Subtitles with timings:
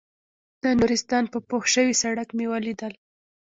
[0.63, 2.93] د نورستان په پوخ شوي سړک مې وليدل.